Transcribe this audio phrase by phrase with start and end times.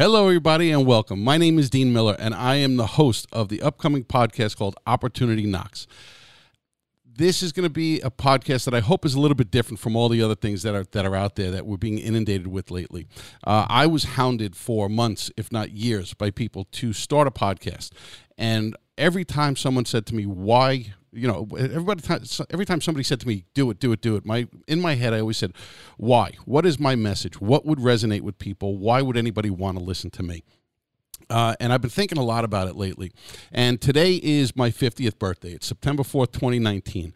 [0.00, 1.24] Hello, everybody, and welcome.
[1.24, 4.76] My name is Dean Miller, and I am the host of the upcoming podcast called
[4.86, 5.88] Opportunity Knocks.
[7.04, 9.80] This is going to be a podcast that I hope is a little bit different
[9.80, 12.46] from all the other things that are that are out there that we're being inundated
[12.46, 13.08] with lately.
[13.42, 17.90] Uh, I was hounded for months, if not years, by people to start a podcast,
[18.38, 22.02] and every time someone said to me, "Why you know everybody
[22.50, 24.94] every time somebody said to me do it do it do it my in my
[24.94, 25.52] head i always said
[25.96, 29.82] why what is my message what would resonate with people why would anybody want to
[29.82, 30.42] listen to me
[31.30, 33.12] uh, and I've been thinking a lot about it lately.
[33.52, 35.50] And today is my 50th birthday.
[35.50, 37.12] It's September 4th, 2019.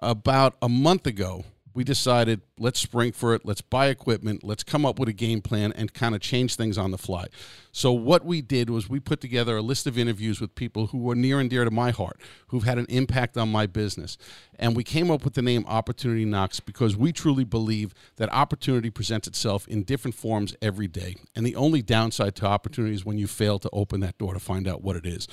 [0.00, 1.44] About a month ago,
[1.76, 5.42] we decided let's spring for it let's buy equipment let's come up with a game
[5.42, 7.26] plan and kind of change things on the fly.
[7.70, 10.98] So what we did was we put together a list of interviews with people who
[10.98, 12.18] were near and dear to my heart
[12.48, 14.16] who've had an impact on my business.
[14.58, 18.88] And we came up with the name opportunity knocks because we truly believe that opportunity
[18.88, 21.16] presents itself in different forms every day.
[21.34, 24.40] And the only downside to opportunity is when you fail to open that door to
[24.40, 25.28] find out what it is.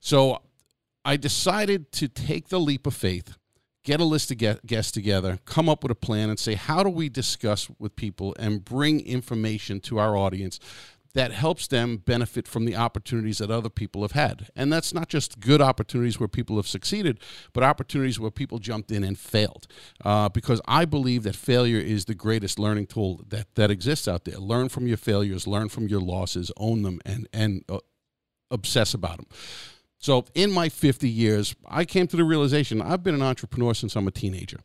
[0.00, 0.40] So
[1.04, 3.36] i decided to take the leap of faith
[3.86, 6.90] get a list of guests together, come up with a plan, and say, how do
[6.90, 10.58] we discuss with people and bring information to our audience
[11.14, 14.50] that helps them benefit from the opportunities that other people have had.
[14.54, 17.20] And that's not just good opportunities where people have succeeded,
[17.54, 19.66] but opportunities where people jumped in and failed.
[20.04, 24.26] Uh, because I believe that failure is the greatest learning tool that, that exists out
[24.26, 24.36] there.
[24.36, 27.78] Learn from your failures, learn from your losses, own them, and, and uh,
[28.50, 29.26] obsess about them.
[30.06, 33.96] So, in my 50 years, I came to the realization I've been an entrepreneur since
[33.96, 34.60] I'm a teenager.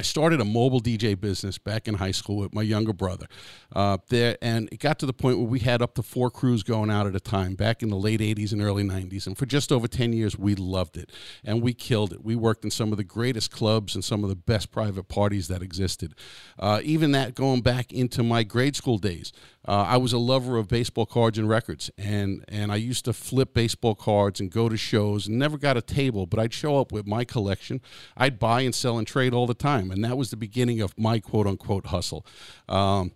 [0.00, 3.26] I started a mobile DJ business back in high school with my younger brother.
[3.74, 6.62] Uh, there, and it got to the point where we had up to four crews
[6.62, 9.26] going out at a time back in the late 80s and early 90s.
[9.26, 11.10] And for just over 10 years, we loved it
[11.42, 12.24] and we killed it.
[12.24, 15.48] We worked in some of the greatest clubs and some of the best private parties
[15.48, 16.14] that existed.
[16.60, 19.32] Uh, even that going back into my grade school days.
[19.68, 23.12] Uh, I was a lover of baseball cards and records, and, and I used to
[23.12, 26.80] flip baseball cards and go to shows and never got a table, but I'd show
[26.80, 27.82] up with my collection.
[28.16, 30.96] I'd buy and sell and trade all the time, and that was the beginning of
[30.98, 32.26] my quote unquote hustle.
[32.68, 33.12] Um,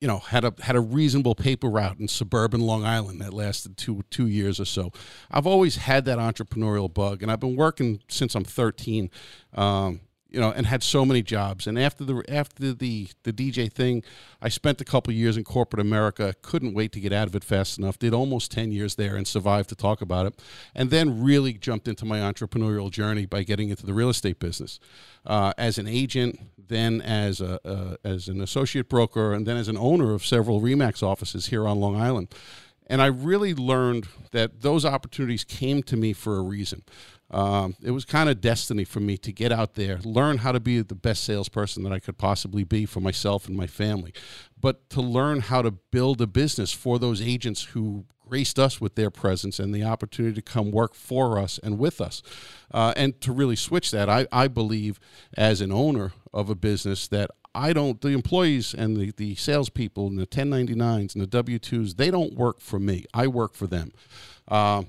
[0.00, 3.76] you know, had a had a reasonable paper route in suburban Long Island that lasted
[3.78, 4.92] two two years or so.
[5.30, 9.10] I've always had that entrepreneurial bug, and I've been working since I'm 13.
[9.54, 10.00] Um,
[10.34, 11.68] you know, and had so many jobs.
[11.68, 14.02] And after the after the the DJ thing,
[14.42, 16.34] I spent a couple years in corporate America.
[16.42, 18.00] Couldn't wait to get out of it fast enough.
[18.00, 20.42] Did almost ten years there and survived to talk about it.
[20.74, 24.80] And then really jumped into my entrepreneurial journey by getting into the real estate business
[25.24, 29.68] uh, as an agent, then as a uh, as an associate broker, and then as
[29.68, 32.34] an owner of several Remax offices here on Long Island.
[32.86, 36.82] And I really learned that those opportunities came to me for a reason.
[37.30, 40.60] Um, it was kind of destiny for me to get out there, learn how to
[40.60, 44.12] be the best salesperson that I could possibly be for myself and my family,
[44.60, 48.94] but to learn how to build a business for those agents who graced us with
[48.94, 52.22] their presence and the opportunity to come work for us and with us.
[52.70, 54.98] Uh, and to really switch that, I, I believe
[55.36, 60.08] as an owner of a business that I don't, the employees and the, the salespeople
[60.08, 63.04] and the 1099s and the W 2s, they don't work for me.
[63.14, 63.92] I work for them.
[64.48, 64.84] Uh,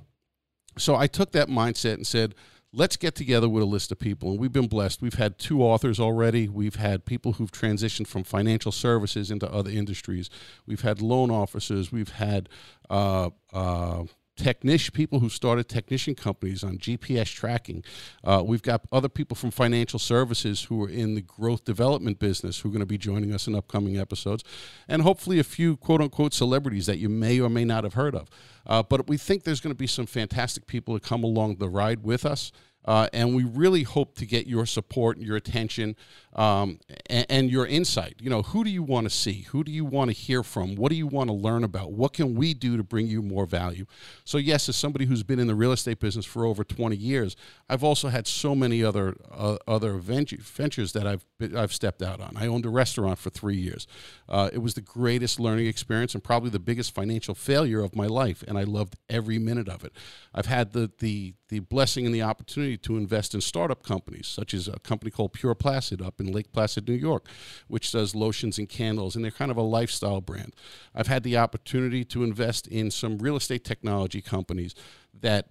[0.77, 2.35] so I took that mindset and said,
[2.75, 4.31] let's get together with a list of people.
[4.31, 5.01] And we've been blessed.
[5.01, 6.47] We've had two authors already.
[6.49, 10.29] We've had people who've transitioned from financial services into other industries.
[10.65, 11.91] We've had loan officers.
[11.91, 12.49] We've had
[12.89, 14.03] uh, uh,
[14.35, 17.84] technician people who started technician companies on GPS tracking.
[18.23, 22.59] Uh, we've got other people from financial services who are in the growth development business
[22.59, 24.44] who are going to be joining us in upcoming episodes,
[24.88, 28.16] and hopefully a few quote unquote celebrities that you may or may not have heard
[28.16, 28.29] of.
[28.66, 31.69] Uh, but we think there's going to be some fantastic people to come along the
[31.69, 32.52] ride with us.
[32.85, 35.96] Uh, and we really hope to get your support and your attention
[36.35, 36.79] um,
[37.09, 38.16] and, and, your insight.
[38.19, 39.41] You know, who do you want to see?
[39.50, 40.75] Who do you want to hear from?
[40.75, 41.94] What do you want to learn about?
[41.94, 43.85] What can we do to bring you more value?
[44.25, 47.38] So, yes, as somebody who's been in the real estate business for over 20 years,
[47.69, 51.25] I've also had so many other uh, other ventures that I've
[51.56, 52.34] I've stepped out on.
[52.35, 53.88] I owned a restaurant for three years.
[54.28, 58.08] Uh, it was the greatest learning experience and probably the biggest financial failure of my
[58.08, 59.93] life, and I loved every minute of it.
[60.34, 64.53] I've had the the the blessing and the opportunity to invest in startup companies, such
[64.53, 67.27] as a company called Pure Placid up in Lake Placid, New York,
[67.67, 70.53] which does lotions and candles, and they're kind of a lifestyle brand.
[70.93, 74.75] I've had the opportunity to invest in some real estate technology companies
[75.19, 75.47] that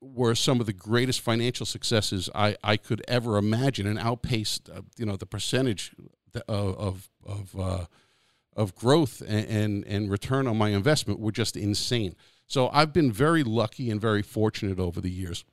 [0.00, 4.82] were some of the greatest financial successes I, I could ever imagine and outpaced, uh,
[4.96, 5.92] you know, the percentage
[6.48, 7.84] of, of, of, uh,
[8.56, 12.14] of growth and, and return on my investment were just insane.
[12.46, 15.44] So I've been very lucky and very fortunate over the years.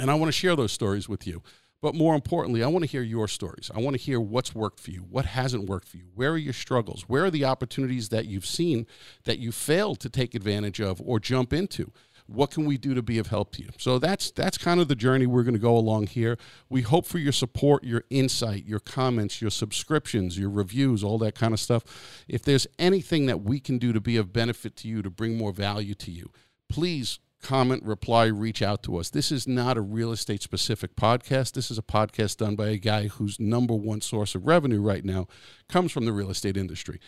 [0.00, 1.42] And I want to share those stories with you.
[1.82, 3.70] But more importantly, I want to hear your stories.
[3.74, 6.38] I want to hear what's worked for you, what hasn't worked for you, where are
[6.38, 8.86] your struggles, where are the opportunities that you've seen
[9.24, 11.92] that you failed to take advantage of or jump into
[12.26, 14.86] what can we do to be of help to you so that's that's kind of
[14.86, 16.38] the journey we're going to go along here
[16.68, 21.34] we hope for your support your insight your comments your subscriptions your reviews all that
[21.34, 24.86] kind of stuff if there's anything that we can do to be of benefit to
[24.86, 26.30] you to bring more value to you
[26.68, 29.10] please comment, reply, reach out to us.
[29.10, 31.52] This is not a real estate specific podcast.
[31.52, 35.04] This is a podcast done by a guy whose number one source of revenue right
[35.04, 35.26] now
[35.68, 37.00] comes from the real estate industry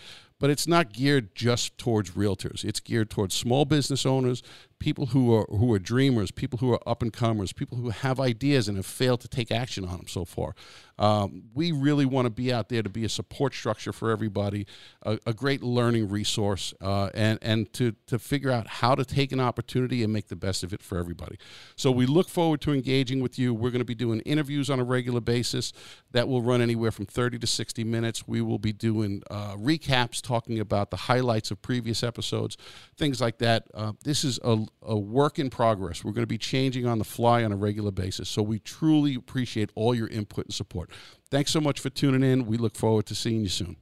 [0.43, 2.65] but it's not geared just towards realtors.
[2.65, 4.43] It's geared towards small business owners,
[4.83, 8.19] people who are who are dreamers, people who are up and comers, people who have
[8.19, 10.57] ideas and have failed to take action on them so far.
[10.99, 14.67] Um, we really want to be out there to be a support structure for everybody,
[15.03, 19.31] a, a great learning resource, uh, and and to to figure out how to take
[19.31, 21.39] an opportunity and make the best of it for everybody.
[21.77, 23.55] So we look forward to engaging with you.
[23.55, 25.73] We're going to be doing interviews on a regular basis
[26.11, 28.27] that will run anywhere from 30 to 60 minutes.
[28.27, 32.57] We will be doing uh, recaps talking about the highlights of previous episodes,
[32.97, 33.65] things like that.
[33.73, 36.05] Uh, this is a, a work in progress.
[36.05, 38.29] We're going to be changing on the fly on a regular basis.
[38.29, 40.91] So we truly appreciate all your input and support.
[41.31, 42.47] Thanks so much for tuning in.
[42.47, 43.77] We look forward to seeing you soon.